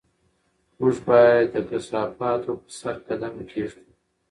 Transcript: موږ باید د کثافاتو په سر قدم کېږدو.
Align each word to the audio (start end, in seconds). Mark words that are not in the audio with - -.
موږ 0.77 0.95
باید 1.07 1.45
د 1.53 1.55
کثافاتو 1.69 2.51
په 2.61 2.69
سر 2.79 2.95
قدم 3.07 3.35
کېږدو. 3.49 3.91